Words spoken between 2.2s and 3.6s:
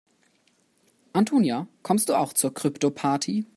zur Kryptoparty?